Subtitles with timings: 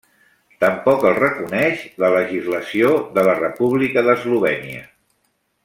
[0.63, 4.85] Tampoc el reconeix la legislació de la República d'Eslovènia.